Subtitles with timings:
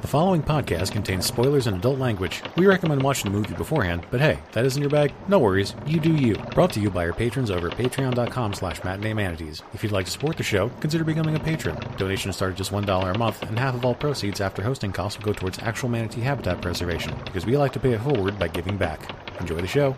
[0.00, 2.40] The following podcast contains spoilers and adult language.
[2.56, 5.12] We recommend watching the movie beforehand, but hey, that isn't your bag?
[5.26, 6.36] No worries, you do you.
[6.54, 9.62] Brought to you by our patrons over at patreon.com slash matineemanatees.
[9.74, 11.76] If you'd like to support the show, consider becoming a patron.
[11.96, 15.18] Donations start at just $1 a month, and half of all proceeds after hosting costs
[15.18, 18.46] will go towards actual manatee habitat preservation, because we like to pay it forward by
[18.46, 19.00] giving back.
[19.40, 19.96] Enjoy the show.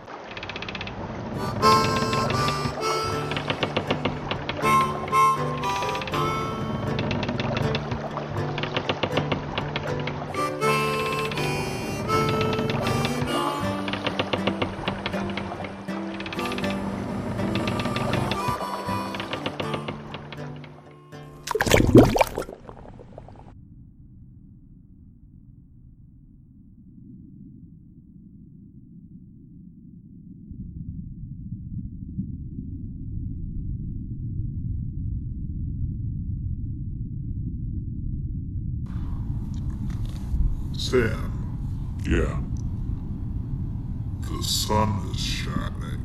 [44.51, 46.01] Sun is shining.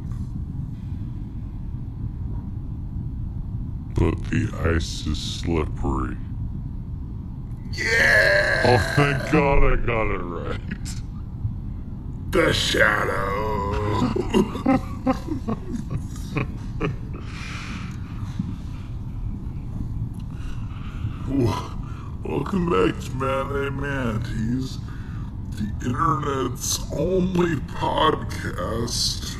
[3.96, 6.16] But the ice is slippery.
[7.74, 8.62] Yeah!
[8.66, 10.60] Oh, thank God I got it right.
[12.30, 13.26] The shadow!
[22.24, 24.78] Welcome back to Matinee Manatees,
[25.56, 29.38] the internet's only podcast.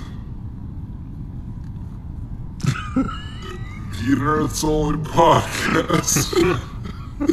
[2.96, 6.32] the internet's only podcast.
[7.20, 7.24] I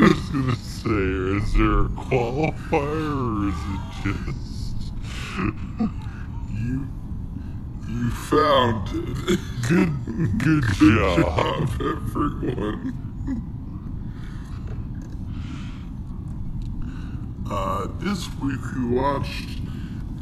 [0.00, 4.92] was gonna say, is there a qualifier or is it just
[6.52, 6.86] you,
[7.88, 9.38] you found it.
[9.66, 9.92] good?
[10.38, 11.20] Good job.
[11.58, 13.53] of everyone.
[17.50, 19.48] Uh, this week we watched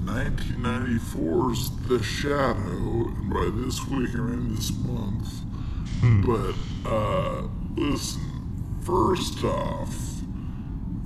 [0.04, 5.28] 1994's The Shadow, and by this week I mean this month.
[6.26, 6.54] But,
[6.90, 7.42] uh,
[7.76, 9.94] listen, first off,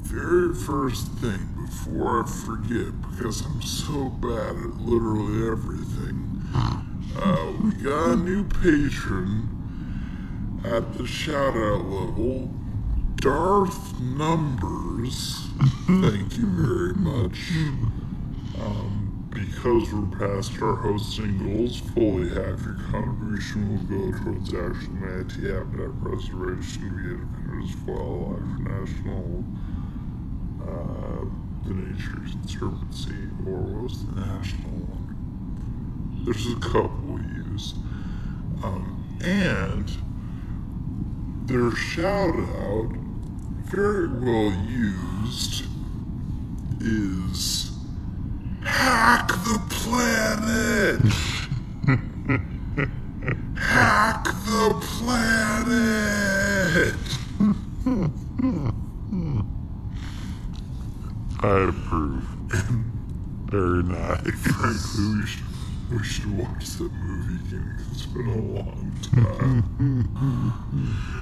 [0.00, 7.72] very first thing before I forget, because I'm so bad at literally everything, uh, we
[7.72, 9.50] got a new patron
[10.64, 12.50] at the shout out level.
[13.26, 15.48] Darth Numbers.
[15.88, 17.50] Thank you very much.
[18.62, 24.92] Um, because we're past our hosting goals, fully half your contribution will go towards actual
[24.92, 29.44] manatee habitat preservation via Defenders Wildlife National,
[30.62, 31.24] uh,
[31.66, 36.22] the Nature Conservancy, or was the national one?
[36.24, 37.74] There's a couple we use.
[38.62, 39.90] Um, and
[41.48, 43.05] their shout out,
[43.66, 45.64] very well used,
[46.80, 47.72] is
[48.62, 51.00] Hack the Planet!
[53.56, 56.14] Hack the Planet!
[61.40, 62.24] I approve.
[63.50, 64.20] Very nice.
[64.20, 65.44] Frankly, we should,
[65.90, 69.64] we should watch that movie again 'cause it's been a long time.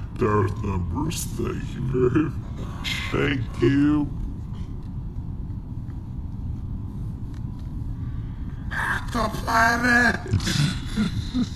[0.17, 2.89] Darth Numbers, thank you very much.
[3.11, 4.09] Thank you.
[8.69, 10.19] Hack the Planet!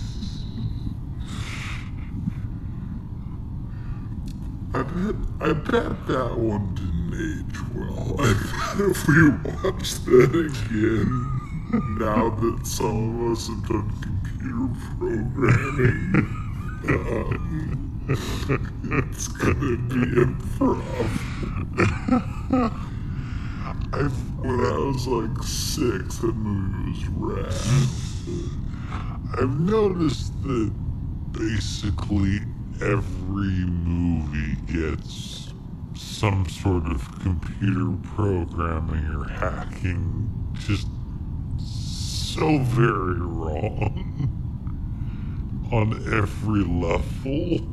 [4.74, 8.16] I bet, I bet that one didn't age well.
[8.20, 11.39] I bet if we watch that again,
[11.72, 16.26] now that some of us have done computer programming,
[16.88, 20.82] um, it's gonna be improv.
[23.94, 24.02] I,
[24.42, 27.08] when I was like six, that movie was
[27.38, 27.54] rad.
[29.38, 30.72] I've noticed that
[31.34, 32.40] basically
[32.82, 35.54] every movie gets
[35.94, 40.88] some sort of computer programming or hacking just
[42.40, 44.30] so very wrong
[45.74, 47.68] on every level.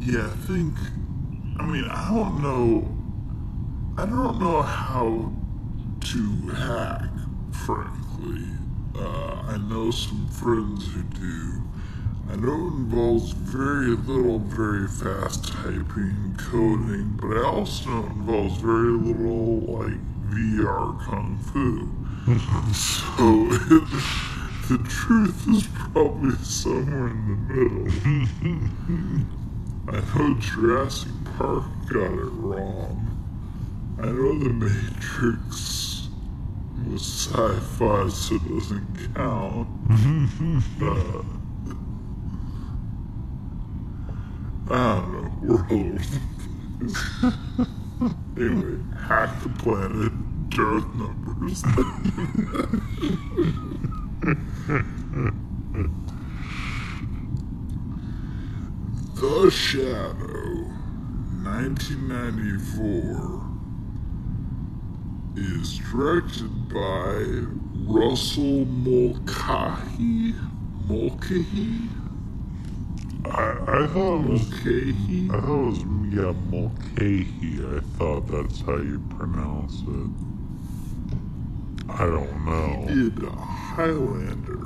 [0.00, 0.74] Yeah, I think.
[1.58, 2.86] I mean, I don't know.
[3.96, 5.32] I don't know how
[6.00, 7.08] to hack,
[7.52, 8.44] frankly.
[8.94, 11.62] Uh, I know some friends who do.
[12.30, 18.60] I know it involves very little, very fast typing coding, but I also it involves
[18.60, 19.98] very little, like,
[20.34, 21.88] VR Kung Fu.
[22.74, 23.24] so,
[24.68, 29.26] the truth is probably somewhere in the middle.
[29.86, 33.00] I know Jurassic Park got it wrong.
[34.00, 36.08] I know The Matrix
[36.90, 39.68] was sci-fi, so it doesn't count.
[40.82, 41.22] uh,
[44.70, 45.54] I don't know.
[45.70, 45.98] All
[48.36, 50.12] Anyway, hack the planet,
[50.54, 51.62] Darth numbers.
[59.14, 60.70] the Shadow,
[61.42, 63.42] 1994,
[65.36, 67.24] is directed by
[67.92, 70.34] Russell Mulcahy.
[70.86, 71.88] Mulcahy?
[73.24, 74.48] I, I thought it was.
[74.52, 75.28] Mulcahy?
[75.32, 75.82] I thought it was
[76.14, 77.58] yeah Mulcahy.
[77.76, 80.33] I thought that's how you pronounce it.
[81.88, 82.86] I don't know.
[82.88, 84.60] He Did Highlander,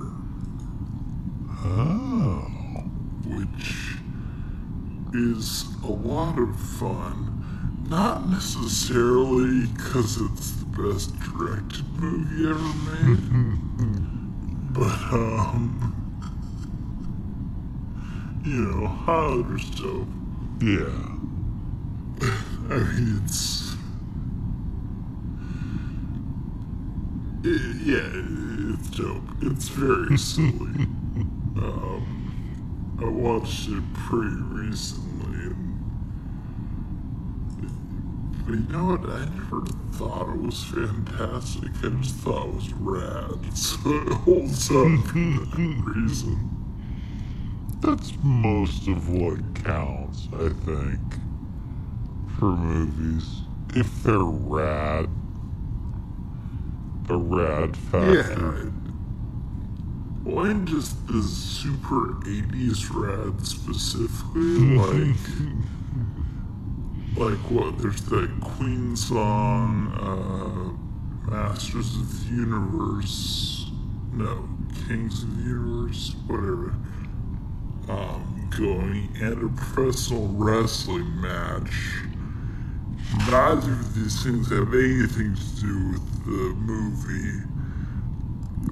[1.65, 2.44] Oh.
[3.26, 3.97] which
[5.15, 7.35] is a lot of fun.
[7.88, 12.73] Not necessarily because it's the best directed movie ever
[13.09, 15.94] made, but um,
[18.44, 20.06] you know, Highlander's dope.
[20.61, 21.17] Yeah.
[22.70, 23.73] I mean, it's.
[23.73, 23.75] i-
[27.84, 29.22] yeah, it's dope.
[29.42, 30.50] It's very silly.
[31.56, 35.74] um, I watched it pretty recently, and.
[38.46, 39.10] But you know what?
[39.10, 41.70] I never thought it was fantastic.
[41.82, 43.54] I just thought it was rad.
[43.54, 46.50] So it holds up for that reason.
[47.80, 51.00] That's most of what counts, I think,
[52.38, 53.42] for movies.
[53.76, 55.08] If they're rad,
[57.08, 58.64] the rad factor.
[58.64, 58.70] Yeah.
[60.25, 65.16] Well, and just the super 80s rad specifically, like,
[67.16, 67.78] like what?
[67.78, 73.70] There's that Queen song, uh, Masters of the Universe,
[74.12, 74.46] no,
[74.87, 76.75] Kings of the Universe, whatever.
[77.88, 82.02] Um, going and a professional wrestling match.
[83.31, 87.42] Neither of these things have anything to do with the movie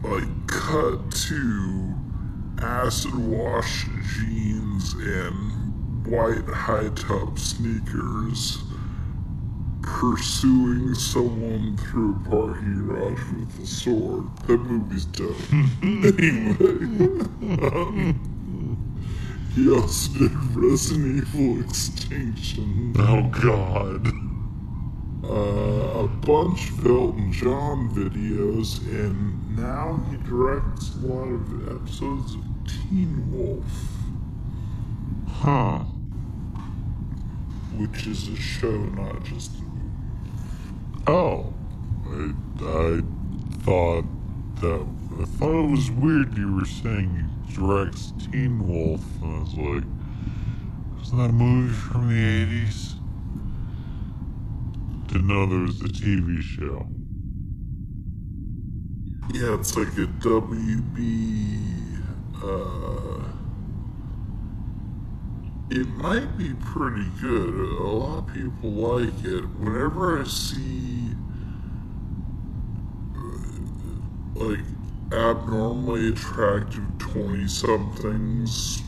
[0.03, 1.95] like cut to
[2.61, 8.63] acid wash jeans and white high top sneakers
[9.81, 14.25] pursuing someone through a parking garage with a sword.
[14.47, 15.35] That movie's dope.
[15.83, 16.57] anyway,
[17.63, 18.21] um,
[19.55, 24.26] he also did Resident Evil Extinction Oh God.
[25.29, 32.35] Uh, a bunch of Elton John videos, and now he directs a lot of episodes
[32.35, 33.65] of Teen Wolf,
[35.29, 35.79] Huh.
[37.77, 39.91] which is a show, not just a movie.
[41.07, 41.53] Oh.
[42.09, 42.33] I,
[42.63, 43.03] I
[43.63, 44.05] thought
[44.61, 44.87] that.
[45.21, 49.55] I thought it was weird you were saying he directs Teen Wolf, and I was
[49.55, 49.85] like,
[51.03, 52.96] isn't that a movie from the 80s?
[55.09, 56.87] There was a TV show.
[59.33, 62.03] Yeah, it's like a WB.
[62.43, 63.23] Uh,
[65.71, 67.55] it might be pretty good.
[67.79, 69.43] A lot of people like it.
[69.59, 71.11] Whenever I see
[73.17, 74.65] uh, like
[75.13, 78.83] abnormally attractive 20 somethings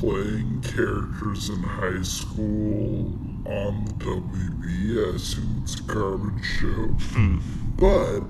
[0.00, 3.12] playing characters in high school
[3.44, 6.86] on the WB, I assume it's a garbage show.
[7.12, 7.38] Hmm.
[7.76, 8.20] But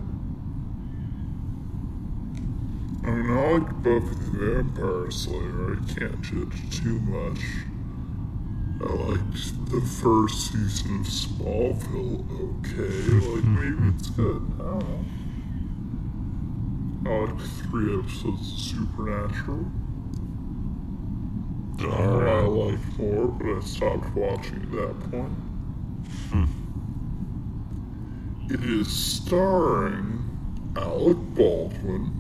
[3.07, 5.75] I mean, I like Buffy the Vampire Slayer.
[5.75, 7.41] I can't judge too much.
[8.83, 12.27] I liked the first season of Smallville.
[12.67, 12.95] Okay,
[13.29, 14.43] like maybe it's good.
[14.59, 14.83] I don't
[17.05, 17.11] know.
[17.11, 19.71] I liked three episodes of Supernatural.
[21.89, 25.33] I liked more, but I stopped watching at that point.
[28.51, 30.19] It is starring
[30.77, 32.11] Alec Baldwin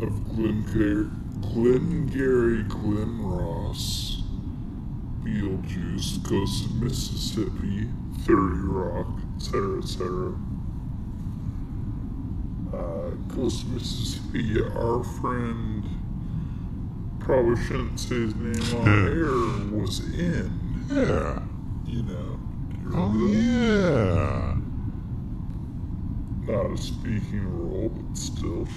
[0.00, 1.08] of Glengarry,
[1.40, 4.22] Glengarry Glen Ross,
[5.22, 7.88] Beetlejuice, Ghost of Mississippi,
[8.20, 8.32] 30
[8.68, 10.34] Rock, etc., etc.
[12.72, 15.75] Uh, Ghost of Mississippi, our friend,
[17.26, 19.32] probably shouldn't say his name on air,
[19.76, 20.52] was in,
[20.88, 21.42] Yeah.
[21.84, 22.38] you know.
[22.94, 24.54] Oh, yeah.
[26.46, 28.68] not a speaking role, but still.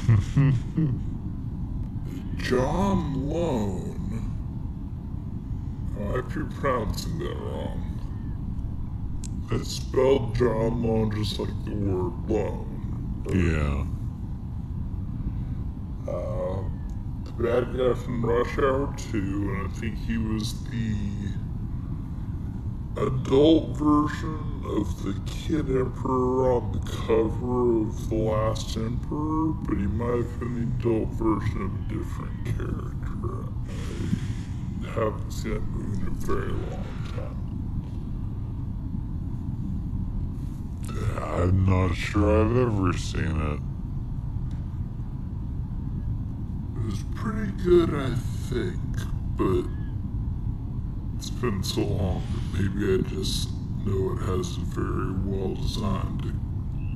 [2.38, 3.96] John Lone.
[5.96, 7.86] I might be pronouncing that wrong.
[9.52, 12.66] I spelled John Lone just like the word lone.
[13.32, 13.86] Yeah.
[16.12, 16.64] Uh,
[17.40, 20.96] the bad guy from Rush Hour 2, and I think he was the
[22.98, 29.88] adult version of the Kid Emperor on the cover of The Last Emperor, but he
[29.88, 33.48] might have been the adult version of a different character.
[34.84, 37.38] I haven't seen that movie in a very long time.
[41.24, 43.62] I'm not sure I've ever seen it.
[46.76, 48.16] It was pretty good, I
[48.48, 48.80] think,
[49.36, 49.66] but
[51.18, 53.50] it's been so long that maybe I just
[53.86, 56.40] know it has a very well designed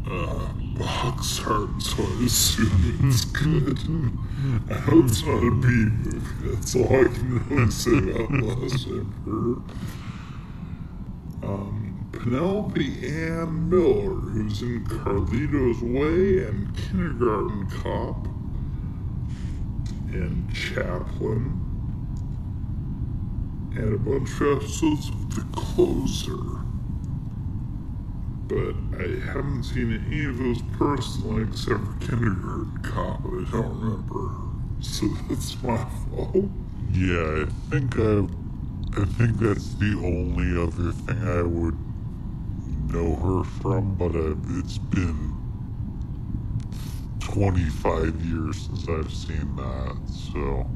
[0.09, 0.47] uh,
[0.79, 3.77] box art, so I assume it's good.
[4.71, 6.55] I hope it's not a B movie.
[6.55, 9.61] That's all I can really say about Last Emperor.
[11.43, 18.32] Um, Penelope Ann Miller, who's in Carlito's Way and Kindergarten Cop
[20.13, 21.59] and Chaplin,
[23.75, 26.63] and a bunch of episodes of The Closer.
[28.47, 34.29] But I haven't seen any of those personally except for Kindergarten Cop, I don't remember.
[34.81, 36.45] So that's my fault.
[36.91, 38.27] Yeah, I think I,
[39.01, 41.77] I think that's the only other thing I would
[42.93, 45.32] know her from, but uh, it's been
[47.33, 50.67] 25 years since I've seen that, so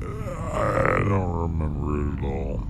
[0.00, 2.66] I don't remember it at all.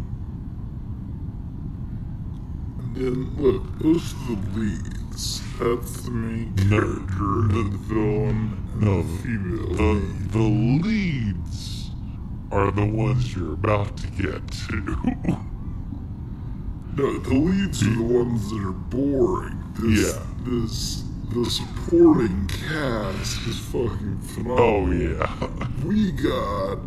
[2.78, 5.42] And then, look, those are the leads.
[5.58, 10.32] That's the main No, character and the villain and No, the female the lead.
[10.32, 11.90] the leads
[12.50, 14.96] are the ones you're about to get to.
[16.96, 19.58] No, the leads are the ones that are boring.
[19.80, 20.22] This, Yeah.
[20.44, 24.58] This the supporting cast is fucking phenomenal.
[24.60, 25.48] oh yeah,
[25.84, 26.78] We got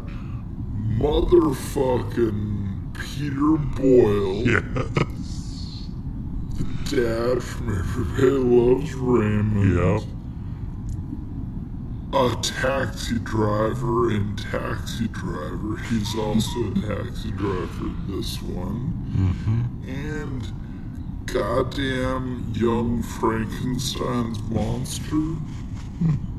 [0.98, 5.88] motherfucking Peter Boyle, yes,
[6.89, 9.75] dad from Everybody Loves Raymond.
[9.75, 10.01] yep,
[12.13, 15.77] A taxi driver in Taxi Driver.
[15.89, 18.94] He's also a taxi driver in this one.
[19.15, 19.89] Mm-hmm.
[19.89, 20.41] And
[21.27, 25.36] goddamn young Frankenstein's monster.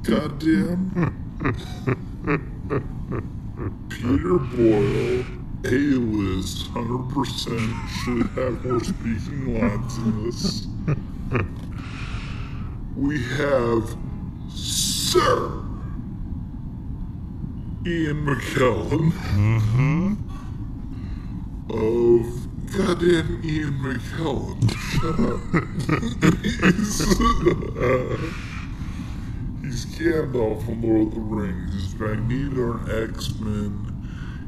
[0.02, 1.14] Goddamn.
[3.90, 5.24] Peter Boyle,
[5.64, 10.66] A-list, 100% should have more speaking lines in this.
[12.96, 13.94] We have
[14.50, 15.62] Sir
[17.86, 20.14] Ian McKellen mm-hmm.
[21.70, 24.58] of goddamn Ian McKellen.
[24.92, 25.40] Shut up.
[26.42, 26.98] he's,
[29.62, 31.72] he's Gandalf on Lord of the Rings.
[31.74, 33.72] He's Magneto on X-Men.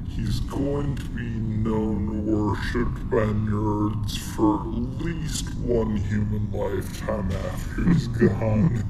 [0.08, 7.30] He's going to be known and worshipped by nerds for at least one human lifetime
[7.32, 8.84] after he's gone.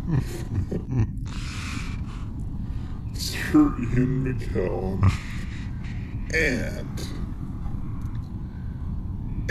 [3.14, 5.12] Sir Ian McKellen.
[6.34, 7.09] And.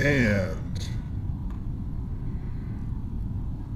[0.01, 0.87] And.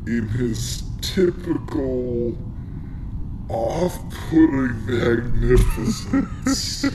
[0.07, 2.37] In his typical
[3.49, 3.99] off
[4.29, 6.15] putting magnificence.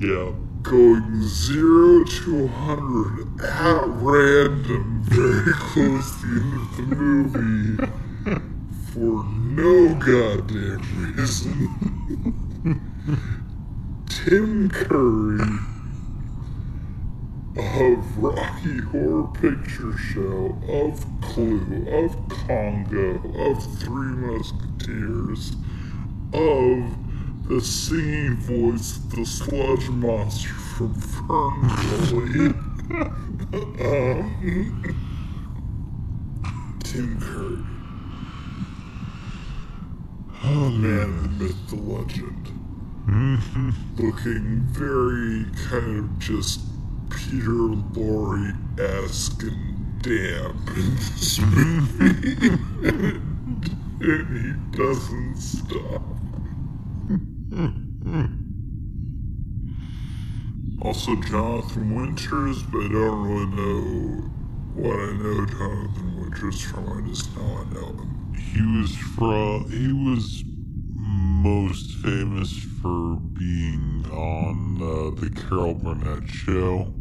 [0.00, 7.76] yeah, going zero to 100 at random very close to the end of the movie
[8.92, 10.82] for no goddamn
[11.16, 11.58] reason.
[14.08, 15.71] Tim Curry
[17.56, 25.52] of Rocky Horror Picture Show, of Clue, of Congo, of Three Musketeers,
[26.32, 32.54] of the singing voice of the sludge monster from Ferngully.
[33.80, 34.94] um,
[36.84, 37.58] Tim Curry.
[40.44, 42.48] Oh man, the myth, the legend.
[43.98, 46.60] Looking very kind of just
[47.32, 51.48] Peter esque and damp in this and
[54.36, 56.02] he doesn't stop.
[60.82, 63.80] Also, Jonathan Winters, but I don't really know
[64.74, 66.86] what I know Jonathan Winters from.
[66.86, 68.34] I just know I know him.
[68.34, 70.44] he was from he was
[71.42, 76.92] most famous for being on uh, the Carol Burnett show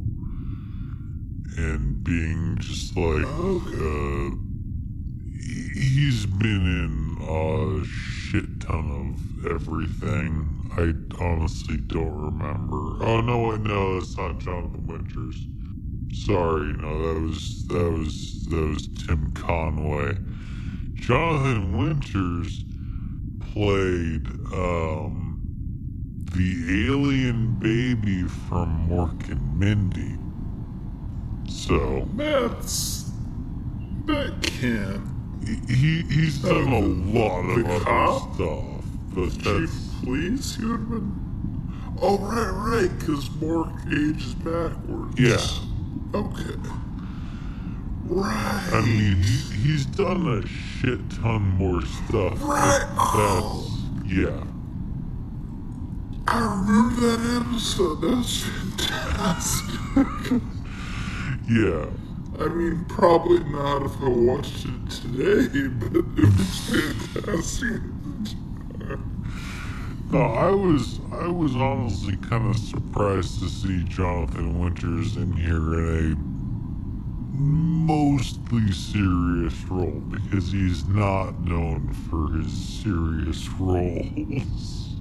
[1.61, 4.35] and being just like uh,
[5.39, 10.47] he- he's been in a shit ton of everything.
[10.77, 13.03] I honestly don't remember.
[13.03, 15.47] Oh no, wait, no, that's not Jonathan Winters.
[16.13, 20.17] Sorry, no, that was that was that was Tim Conway.
[20.95, 22.63] Jonathan Winters
[23.39, 25.39] played um,
[26.33, 30.20] the alien baby from Mork and Mindy.
[31.67, 33.11] So That's
[34.05, 35.01] that can't.
[35.45, 38.33] he he- he's done a lot of The other cop?
[38.35, 38.63] stuff,
[39.13, 41.11] but Chief that's would have been.
[42.01, 45.19] Oh right, right, because Mork ages backwards.
[45.19, 46.19] yeah.
[46.19, 46.55] Okay.
[48.07, 48.69] Right.
[48.73, 52.41] I mean, he- he's done a shit ton more stuff.
[52.43, 52.85] Right.
[53.15, 54.43] That's yeah.
[56.27, 58.01] I remember that episode.
[58.01, 60.41] That's fantastic.
[61.51, 61.85] Yeah.
[62.39, 67.81] I mean, probably not if I watched it today, but it was fantastic.
[70.11, 75.73] No, I was I was honestly kind of surprised to see Jonathan Winters in here
[75.73, 84.95] in a mostly serious role because he's not known for his serious roles.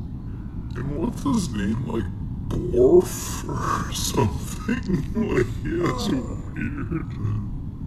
[0.75, 1.87] And what's his name?
[1.87, 2.05] Like
[2.51, 5.15] Borf or something?
[5.15, 5.47] Like
[5.87, 7.11] has weird.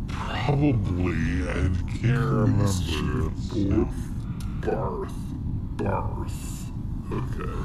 [0.08, 1.70] Probably, I
[2.02, 3.30] can't remember.
[3.52, 3.94] Borf.
[4.62, 5.14] Barth.
[5.78, 6.72] Barth.
[7.12, 7.60] Okay.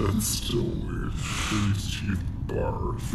[0.00, 1.12] That's still weird.
[1.88, 2.18] Chief
[2.48, 3.14] Barth.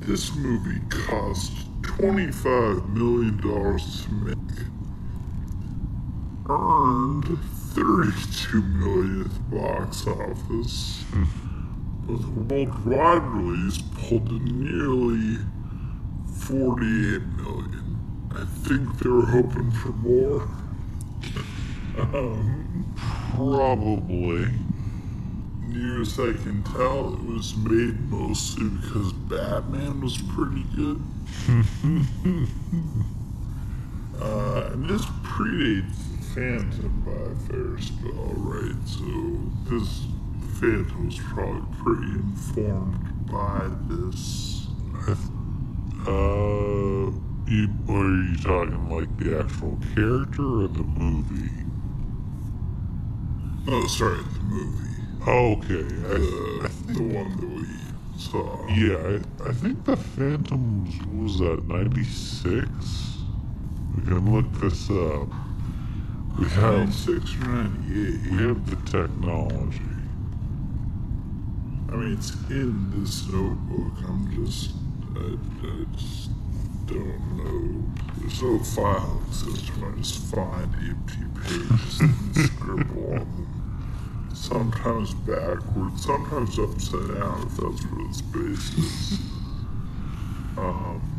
[0.00, 1.52] this movie cost
[1.82, 4.36] $25 million to make.
[6.48, 7.38] Earned
[7.76, 11.04] 32 million at the box office.
[12.06, 15.36] But the worldwide release pulled in nearly
[16.38, 17.98] 48 million.
[18.34, 20.48] I think they were hoping for more.
[23.34, 24.48] Probably.
[25.68, 31.02] Near as I can tell, it was made mostly because Batman was pretty good.
[34.22, 38.76] uh, and this predates Phantom by a fair spell, right?
[38.84, 39.04] So
[39.70, 40.04] this
[40.60, 44.66] Phantom was probably pretty informed by this.
[44.94, 45.18] I th-
[46.06, 47.10] uh,
[47.48, 51.50] you, are you talking like the actual character or the movie?
[53.68, 54.90] Oh, sorry, the movie.
[55.26, 58.66] Okay, I, Uh, the one that we saw.
[58.68, 62.68] yeah, I, I think the Phantom was, was at 96.
[63.96, 65.28] We can look this up.
[66.38, 68.30] We have 96 or 98.
[68.30, 69.80] we have the technology.
[71.88, 73.92] I mean, it's in this notebook.
[74.06, 74.72] I'm just,
[75.16, 76.28] I, I just
[76.84, 77.84] don't know.
[78.18, 79.94] There's no filing system.
[79.94, 84.30] I just find empty pages and scribble on them.
[84.34, 89.20] Sometimes backwards, sometimes upside down, if that's what it's based is.
[90.58, 91.15] Um,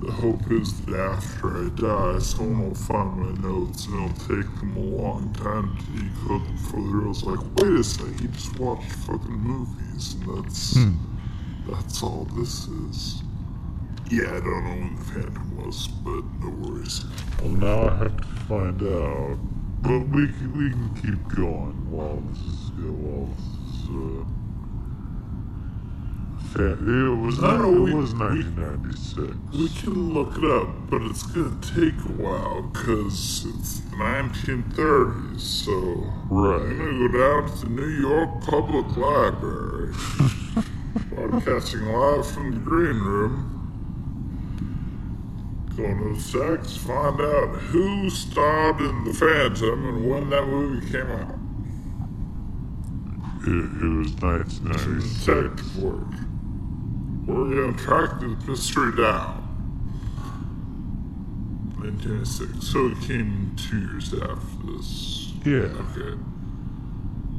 [0.00, 4.54] the hope is that after I die, someone will find my notes and it'll take
[4.60, 8.28] them a long time to decode them before they're realize, like, wait a second, you
[8.28, 10.78] just watched fucking movies, and that's
[11.68, 13.22] that's all this is.
[14.10, 17.04] Yeah, I don't know when the Phantom was, but no worries.
[17.42, 19.38] Well, now I have to find out.
[19.82, 23.88] But we can, we can keep going while this is while this is.
[23.90, 24.37] Uh,
[26.56, 29.36] it was No, no, it was 1996.
[29.52, 35.40] We can look it up, but it's gonna take a while because it's the 1930s.
[35.40, 36.76] So I'm Right.
[36.78, 39.92] gonna go down to the New York Public Library,
[41.10, 43.54] broadcasting live from the green room.
[45.76, 50.90] Going to the sex, find out who starred in the Phantom and when that movie
[50.90, 51.34] came out.
[53.46, 55.24] It, it was 1996.
[55.26, 56.02] Detective work.
[57.28, 59.44] We're gonna track this mystery down.
[61.76, 62.66] 1996.
[62.66, 65.34] So it came two years after this.
[65.44, 65.68] Yeah.
[65.92, 66.18] Okay.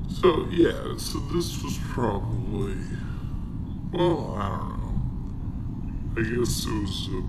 [0.08, 2.78] So yeah, so this was probably
[3.92, 6.22] well, I don't know.
[6.22, 7.22] I guess it was a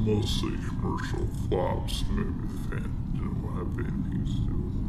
[0.00, 4.86] mostly commercial flop, so maybe the fan didn't have anything to do with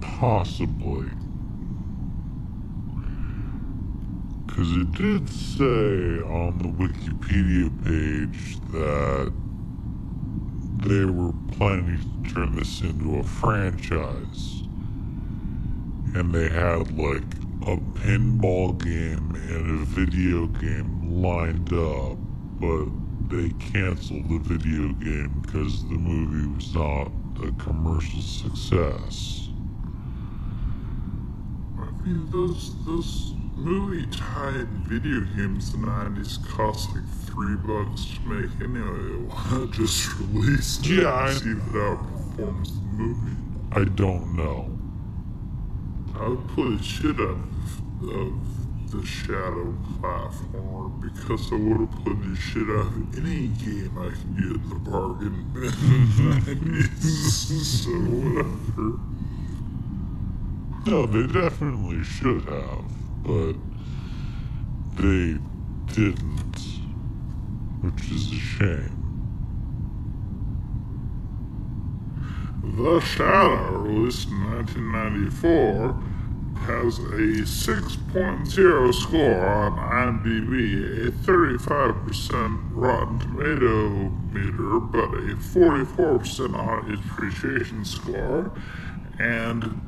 [0.00, 0.18] it.
[0.20, 1.25] Possibly.
[4.56, 9.30] Because it did say on the Wikipedia page that
[10.78, 14.62] they were planning to turn this into a franchise.
[16.14, 17.34] And they had like
[17.66, 22.16] a pinball game and a video game lined up,
[22.58, 22.86] but
[23.28, 27.12] they canceled the video game because the movie was not
[27.46, 29.50] a commercial success.
[31.78, 38.06] I mean, those those movie tie-in video games in the '90s cost like three bucks
[38.14, 39.26] to make anyway.
[39.28, 43.36] Why just release it Yeah, I- and see if it outperforms the movie?
[43.72, 44.70] I don't know.
[46.18, 52.04] I would play the shit out of, of the Shadow platformer because I would have
[52.04, 55.72] played the shit out of any game I can get in the bargain bin.
[57.00, 58.98] so whatever.
[60.86, 62.84] No, they definitely should have,
[63.26, 63.56] but
[64.94, 65.36] they
[65.92, 66.58] didn't,
[67.82, 68.92] which is a shame.
[72.62, 76.02] The Shadow, released in 1994,
[76.66, 87.00] has a 6.0 score on IMDb, a 35% Rotten Tomato meter, but a 44% audience
[87.10, 88.52] appreciation score,
[89.18, 89.80] and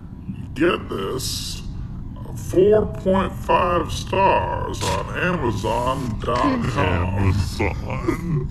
[0.55, 1.63] get this,
[2.51, 6.65] 4.5 stars on Amazon.com.
[6.79, 8.49] Amazon.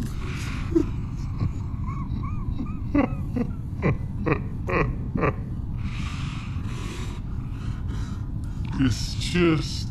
[8.79, 9.87] it's just.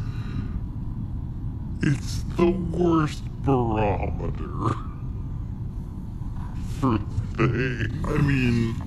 [1.82, 4.76] It's the worst barometer
[6.80, 6.98] for
[7.36, 8.04] things.
[8.04, 8.85] I mean,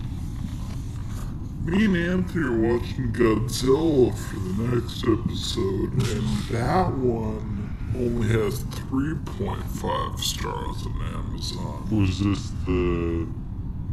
[1.69, 8.63] me and Anthony are watching Godzilla for the next episode, and that one only has
[8.63, 11.87] 3.5 stars on Amazon.
[11.91, 13.27] Was this the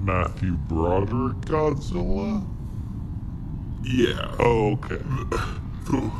[0.01, 2.45] Matthew Broderick Godzilla?
[3.85, 4.97] Yeah, Oh, okay.
[5.85, 6.11] the,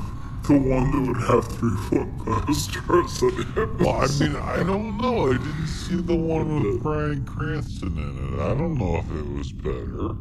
[0.47, 3.79] the one that would have 3.5 stars on Amazon.
[3.79, 5.29] Well, I mean, I don't know.
[5.29, 8.41] I didn't see the one with Bryan Cranston in it.
[8.41, 10.15] I don't know if it was better.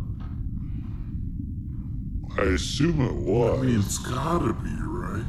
[2.38, 3.60] I assume it was.
[3.60, 5.26] I mean, it's gotta be, right?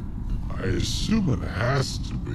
[0.57, 2.33] I assume it has to be.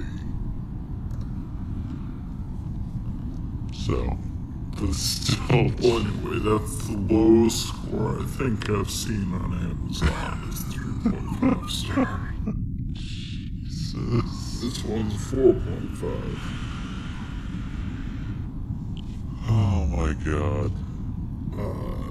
[3.75, 4.17] So,
[4.81, 10.61] but still, Well, anyway, that's the lowest score I think I've seen on Amazon is
[10.75, 12.19] 3.5 stars.
[12.93, 14.61] Jesus.
[14.63, 16.39] This one's 4.5.
[19.49, 20.73] Oh my god.
[21.55, 22.02] For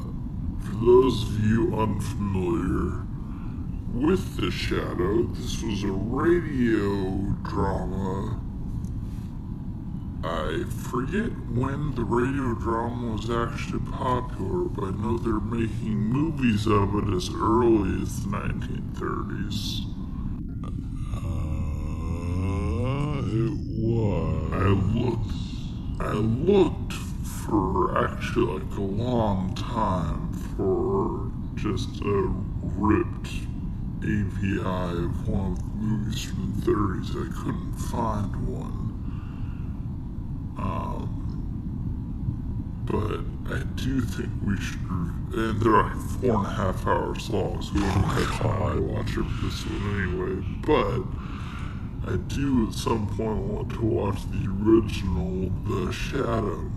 [0.82, 3.06] those of you unfamiliar
[3.94, 8.39] with The Shadow, this was a radio drama.
[10.24, 16.65] I forget when the radio drama was actually popular, but I know they're making movies
[16.65, 19.86] of it as early as the 1930s.
[21.13, 21.17] Uh,
[23.30, 24.52] it was.
[24.52, 25.32] I looked,
[26.00, 32.34] I looked for actually like a long time for just a
[32.78, 33.30] ripped
[34.04, 37.10] AVI of one of the movies from the 30s.
[37.12, 38.88] I couldn't find one.
[40.58, 41.22] Um,
[42.86, 43.22] but
[43.54, 47.74] I do think we should, and they're like four and a half hours long, so
[47.74, 50.36] we don't have time to watch this one anyway.
[50.66, 51.02] But
[52.12, 56.72] I do at some point want to watch the original The Shadow.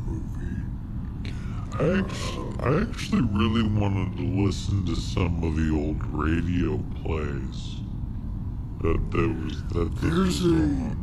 [1.79, 7.77] I actually, I actually really wanted to listen to some of the old radio plays
[8.81, 10.97] that there was that There's was a on.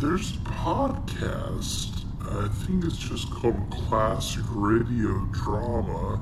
[0.00, 2.04] there's a podcast.
[2.20, 6.20] I think it's just called Classic Radio Drama.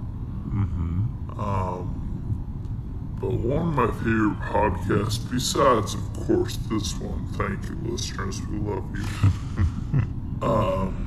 [0.48, 1.40] Mm-hmm.
[1.40, 2.02] Um,
[3.20, 8.58] but one of my favorite podcasts, besides of course this one, thank you listeners, we
[8.58, 9.04] love you.
[10.46, 11.05] um,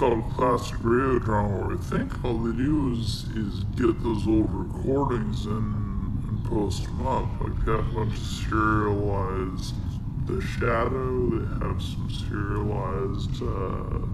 [0.00, 5.44] called Classic Radio Drama, I think all they do is is get those old recordings
[5.44, 7.28] and, and post them up.
[7.38, 9.74] Like they have a bunch of serialized
[10.26, 11.28] The Shadow.
[11.28, 14.06] They have some serialized uh,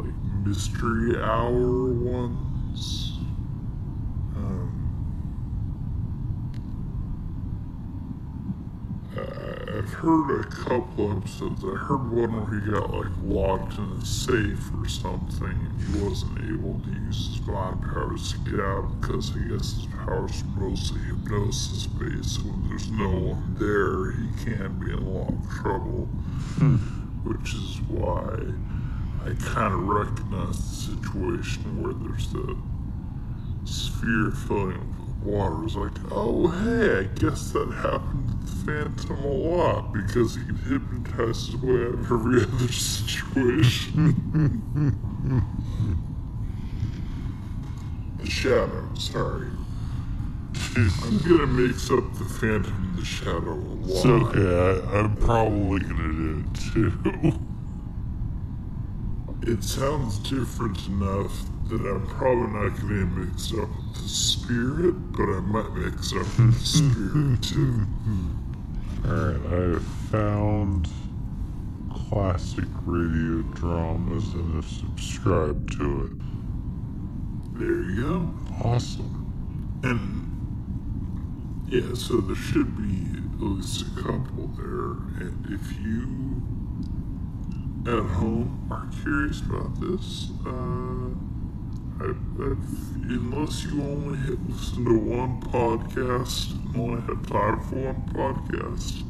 [0.00, 0.14] like
[0.46, 3.18] mystery hour ones.
[4.34, 4.70] Um,
[9.14, 11.62] I- I've heard a couple episodes.
[11.62, 16.02] I heard one where he got like locked in a safe or something, and he
[16.02, 20.40] wasn't able to use his mind powers to get out because I guess his powers
[20.40, 22.36] are mostly hypnosis based.
[22.36, 26.06] So when there's no one there, he can be in a lot of trouble.
[26.56, 26.76] Hmm.
[27.28, 28.38] Which is why
[29.22, 32.56] I kind of recognize the situation where there's the
[33.66, 35.64] sphere filling water.
[35.64, 40.44] It's like, oh, hey, I guess that happened to the Phantom a lot because he
[40.44, 44.14] can hypnotize his way out of every other situation.
[48.18, 49.48] the Shadow, sorry.
[50.76, 53.88] I'm gonna mix up the Phantom and the Shadow a lot.
[53.88, 54.88] It's okay.
[54.90, 57.40] I, I'm probably gonna do it too.
[59.46, 61.32] It sounds different enough
[61.68, 66.12] that I'm probably not going to mix up with the spirit, but I might mix
[66.12, 67.86] up with the spirit too.
[69.06, 70.88] Alright, I have found
[72.08, 77.58] classic radio dramas and have subscribed to it.
[77.58, 78.34] There you go.
[78.64, 79.20] Awesome.
[79.82, 80.24] And
[81.68, 84.92] yeah, so there should be at least a couple there.
[85.20, 86.42] And if you
[87.86, 91.10] at home are curious about this, uh,
[92.00, 98.02] I, I've, unless you only listen to one podcast and only have time for one
[98.12, 99.02] podcast,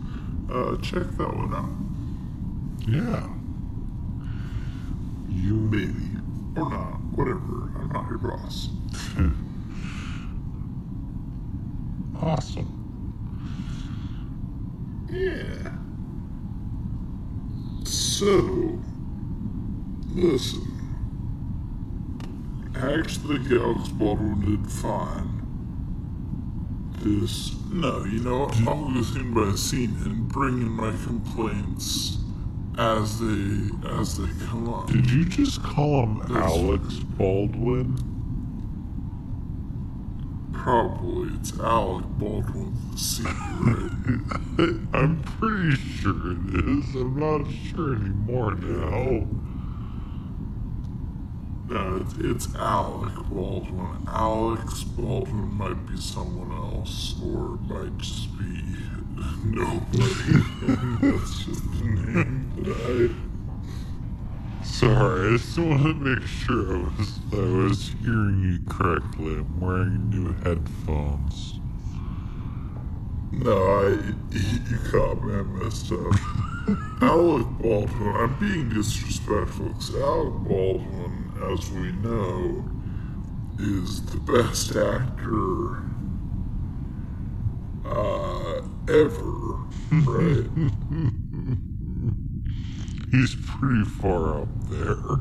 [0.50, 1.70] uh, check that one out.
[2.86, 3.26] Yeah.
[5.28, 5.94] You Maybe.
[6.56, 7.00] Or not.
[7.16, 7.70] Whatever.
[7.78, 8.68] I'm not your boss.
[12.22, 12.68] awesome.
[15.10, 15.72] Yeah.
[17.84, 18.78] So,
[20.14, 20.73] listen.
[22.98, 25.40] Actually, Alex Baldwin did fine.
[27.00, 28.56] This, no, you know what?
[28.68, 32.18] I'll go scene by scene and bring in my complaints
[32.78, 34.86] as they as they come up.
[34.86, 37.96] Did you just call him Alex Baldwin?
[40.52, 44.70] Probably it's Alec Baldwin the senior, right?
[44.94, 46.94] I'm pretty sure it is.
[46.94, 49.26] I'm not sure anymore now.
[51.74, 54.06] No, it's, it's Alec Baldwin.
[54.06, 58.44] Alex Baldwin might be someone else, or it might just be
[59.44, 59.98] nobody.
[61.00, 63.12] That's just the name that
[64.64, 69.34] Sorry, I just want to make sure I was I was hearing you correctly.
[69.34, 71.58] I'm wearing new headphones.
[73.32, 73.88] No, I.
[74.30, 75.34] You caught me.
[75.34, 76.14] I messed up.
[77.02, 78.14] Alec Baldwin.
[78.16, 82.64] I'm being disrespectful because Alec Baldwin, as we know,
[83.58, 85.82] is the best actor
[87.84, 89.58] uh, ever,
[90.06, 90.46] right?
[93.10, 95.18] He's pretty far up there.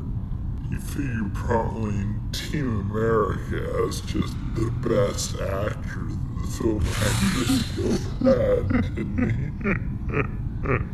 [0.70, 6.08] You figure probably in Team America as just the best actor
[6.40, 10.84] the film actress still had, didn't he?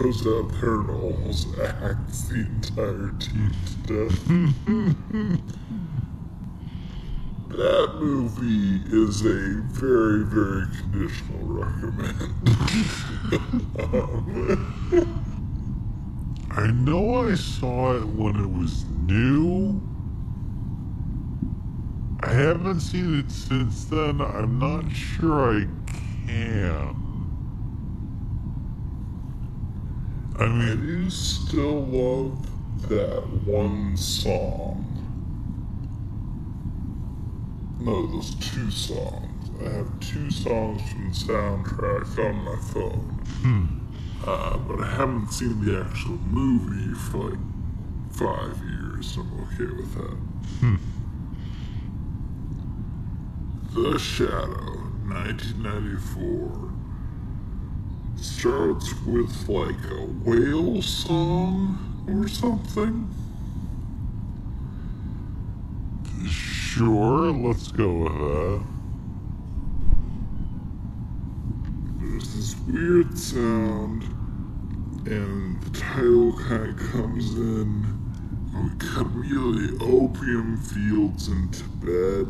[0.00, 0.08] There
[0.78, 3.74] and almost acts the entire team to
[4.08, 4.28] death.
[7.48, 12.16] that movie is a very, very conditional recommend.
[16.50, 19.82] I know I saw it when it was new.
[22.20, 24.22] I haven't seen it since then.
[24.22, 25.66] I'm not sure I
[26.26, 27.09] can.
[30.40, 34.86] I I mean, do still love that one song.
[37.78, 39.50] No, those two songs.
[39.60, 43.20] I have two songs from the soundtrack on my phone.
[43.42, 43.66] Hmm.
[44.26, 47.38] Uh, but I haven't seen the actual movie for like
[48.12, 49.18] five years.
[49.18, 50.16] I'm okay with that.
[50.60, 50.76] Hmm.
[53.74, 56.79] The Shadow, 1994,
[58.20, 61.78] starts with like a whale song
[62.08, 63.08] or something.
[66.26, 68.62] sure, let's go with that.
[71.98, 74.04] There's this weird sound,
[75.06, 77.84] and the title kind of comes in.
[78.54, 82.28] Oh, we cut immediately opium fields in Tibet.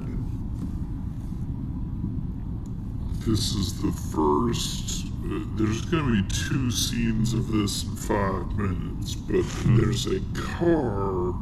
[3.26, 5.09] This is the first.
[5.32, 11.32] There's gonna be two scenes of this in five minutes, but there's a car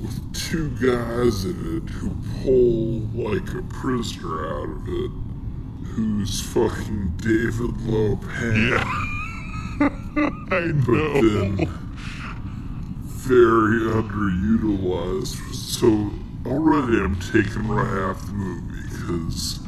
[0.00, 2.10] with two guys in it who
[2.42, 5.10] pull like a prisoner out of it
[5.88, 8.78] who's fucking David Lo Pan.
[10.50, 11.20] I But know.
[11.20, 11.68] then
[13.04, 15.36] very underutilized.
[15.54, 16.10] So
[16.46, 19.60] already I'm taken right off the movie because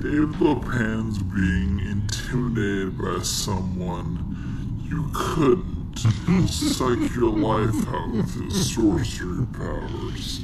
[0.00, 8.74] David Lo Pan's being intimidated by someone you couldn't suck your life out with his
[8.74, 10.40] sorcery powers.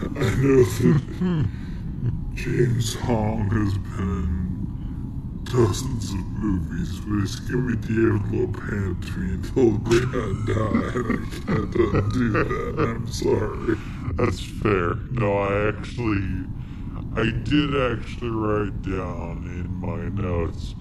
[0.00, 1.48] I know that
[2.34, 4.24] James Hong has been
[4.98, 7.94] in dozens of movies, but he's gonna be
[8.36, 10.20] Lo Pan to me until the day I
[10.52, 11.00] die, I
[11.46, 12.48] can't undo that.
[12.76, 13.76] I'm sorry.
[14.14, 14.96] That's fair.
[15.12, 16.46] No, I actually,
[17.14, 20.74] I did actually write down in my notes.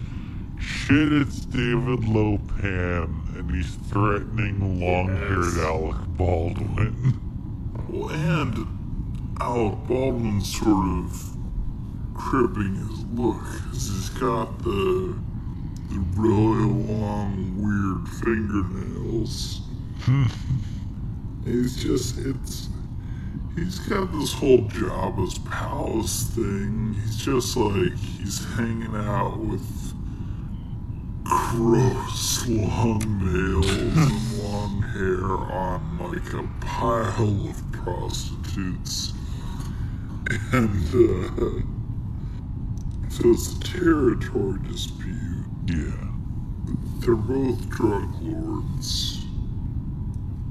[0.60, 7.20] Shit, it's David Lo Pan, and he's threatening long-haired Alec Baldwin.
[7.90, 11.38] Well, and Alec Baldwin's sort of
[12.14, 15.16] cribbing his look, 'cause he's got the
[15.90, 16.64] the really
[16.94, 19.62] long, weird fingernails.
[20.04, 20.24] Hmm.
[21.46, 22.70] He's just, it's,
[23.56, 26.96] he's got this whole Jabba's palace thing.
[27.04, 29.94] He's just like, he's hanging out with
[31.24, 39.14] gross long nails and long hair on like a pile of prostitutes.
[40.54, 41.62] And, uh,
[43.10, 45.46] so it's a territory dispute.
[45.68, 46.08] Yeah.
[47.00, 49.21] They're both drug lords.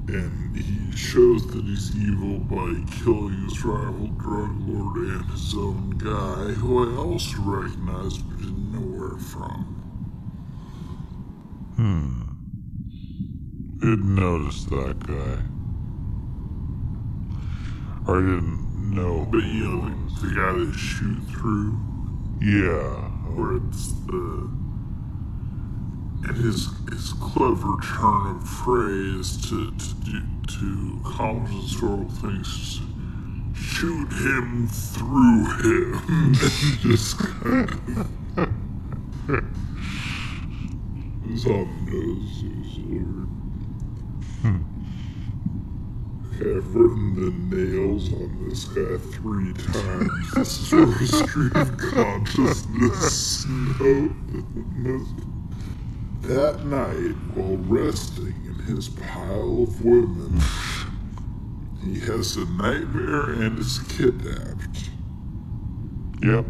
[0.07, 5.91] And he shows that he's evil by killing his rival drug lord and his own
[5.91, 9.77] guy, who I also recognized but didn't know where from.
[11.77, 12.21] Hmm.
[13.79, 15.43] Didn't notice that guy.
[18.11, 19.27] I didn't know.
[19.31, 21.79] But you know, the, the guy they shoot through,
[22.41, 23.09] Yeah.
[23.35, 24.60] where it's the.
[26.23, 32.81] And his his clever turn of phrase to to do, to accomplish historical things,
[33.55, 36.33] shoot him through him,
[36.81, 37.69] just kind
[38.37, 38.53] of.
[41.29, 42.41] It's on the nose.
[46.35, 50.31] Okay, I've written the nails on this guy three times.
[50.33, 53.45] This is where a stream of consciousness
[53.79, 55.30] note.
[56.21, 60.39] That night, while resting in his pile of women,
[61.83, 64.89] he has a nightmare and is kidnapped.
[66.21, 66.45] Yep.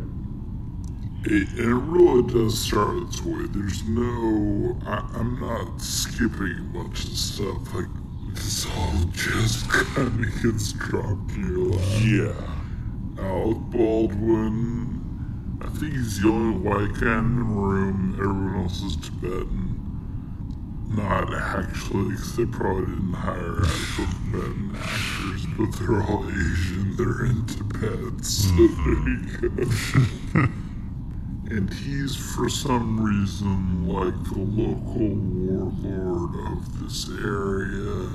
[1.24, 3.46] It, and it really does start its way.
[3.48, 4.78] There's no.
[4.86, 7.74] I, I'm not skipping much of stuff.
[7.74, 7.86] Like,
[8.34, 12.02] this all just kind of gets dropped in your lap.
[12.02, 13.24] Yeah.
[13.24, 14.98] Alec Baldwin.
[15.62, 18.16] I think he's the only white guy in the room.
[18.16, 19.61] Everyone else is Tibetan.
[20.95, 26.95] Not actually, they probably didn't hire actual Tibetan actors, but they're all Asian.
[26.97, 29.27] They're in Tibet, so there you
[30.34, 30.41] go.
[31.56, 38.10] and he's, for some reason, like the local warlord of this area.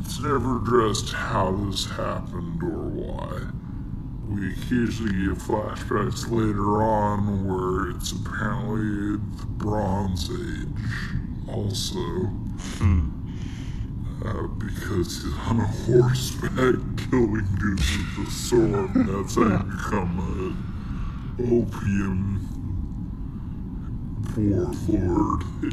[0.00, 3.59] It's never addressed how this happened or why.
[4.30, 10.68] We occasionally get flashbacks later on where it's apparently the Bronze Age,
[11.48, 12.30] also.
[14.24, 16.76] Uh, because he's on a horseback
[17.10, 18.94] killing dudes with a sword.
[18.94, 20.18] and That's how you become
[21.38, 22.46] an opium
[24.36, 25.70] warlord in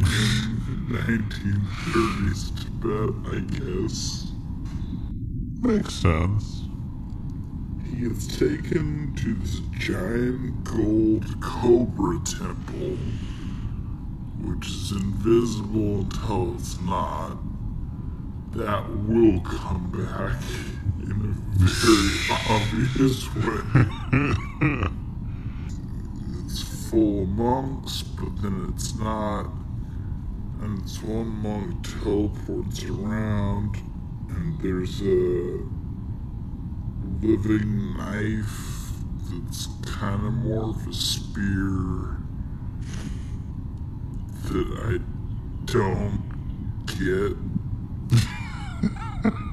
[0.89, 4.31] 1930s Tibet, I guess.
[5.61, 6.66] Makes sense.
[7.97, 12.95] He is taken to this giant gold cobra temple,
[14.39, 17.39] which is invisible until it's not.
[18.51, 20.39] That will come back
[21.01, 21.33] in a
[21.65, 22.11] very
[22.51, 23.61] obvious way.
[26.45, 29.49] it's full of monks, but then it's not.
[30.61, 33.75] And it's one monk teleports around,
[34.29, 35.63] and there's a
[37.21, 38.91] living knife
[39.29, 42.17] that's kind of more of a spear
[44.45, 44.99] that I
[45.65, 46.23] don't
[46.85, 47.37] get.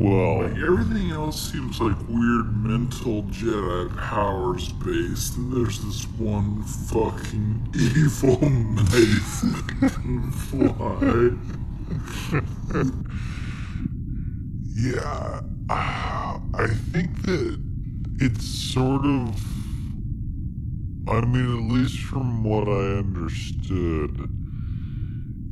[0.00, 6.62] Well, Like everything else seems like weird mental Jedi powers based, and there's this one
[6.62, 11.32] fucking evil knife that can fly.
[14.78, 15.40] yeah.
[15.70, 17.60] ah, I think that
[18.20, 19.34] it's sort of.
[21.08, 24.28] I mean, at least from what I understood,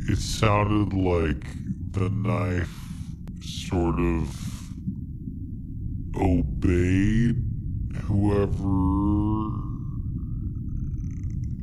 [0.08, 1.46] it sounded like
[1.92, 2.78] the knife
[3.40, 4.28] sort of
[6.14, 7.42] obeyed
[8.02, 9.06] whoever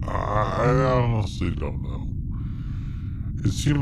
[0.07, 2.07] I, I honestly don't know.
[3.45, 3.72] It seemed